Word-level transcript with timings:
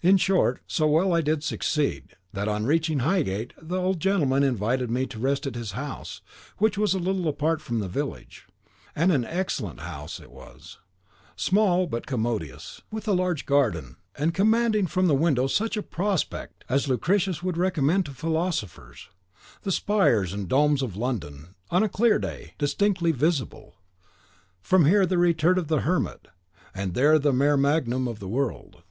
In 0.00 0.16
short, 0.16 0.60
so 0.66 0.88
well 0.88 1.22
did 1.22 1.38
I 1.38 1.38
succeed, 1.38 2.16
that 2.32 2.48
on 2.48 2.66
reaching 2.66 2.98
Highgate 2.98 3.52
the 3.62 3.76
old 3.78 4.00
gentleman 4.00 4.42
invited 4.42 4.90
me 4.90 5.06
to 5.06 5.20
rest 5.20 5.46
at 5.46 5.54
his 5.54 5.70
house, 5.78 6.20
which 6.58 6.76
was 6.76 6.94
a 6.94 6.98
little 6.98 7.28
apart 7.28 7.60
from 7.60 7.78
the 7.78 7.86
village; 7.86 8.48
and 8.96 9.12
an 9.12 9.24
excellent 9.24 9.78
house 9.78 10.18
it 10.18 10.32
was, 10.32 10.78
small, 11.36 11.86
but 11.86 12.08
commodious, 12.08 12.82
with 12.90 13.06
a 13.06 13.12
large 13.12 13.46
garden, 13.46 13.94
and 14.18 14.34
commanding 14.34 14.88
from 14.88 15.06
the 15.06 15.14
windows 15.14 15.54
such 15.54 15.76
a 15.76 15.82
prospect 15.84 16.64
as 16.68 16.88
Lucretius 16.88 17.40
would 17.44 17.56
recommend 17.56 18.04
to 18.06 18.10
philosophers: 18.10 19.10
the 19.62 19.70
spires 19.70 20.32
and 20.32 20.48
domes 20.48 20.82
of 20.82 20.96
London, 20.96 21.54
on 21.70 21.84
a 21.84 21.88
clear 21.88 22.18
day, 22.18 22.54
distinctly 22.58 23.12
visible; 23.12 23.76
here 24.68 25.06
the 25.06 25.18
Retreat 25.18 25.56
of 25.56 25.68
the 25.68 25.82
Hermit, 25.82 26.26
and 26.74 26.94
there 26.94 27.16
the 27.16 27.32
Mare 27.32 27.56
Magnum 27.56 28.08
of 28.08 28.18
the 28.18 28.26
world. 28.26 28.82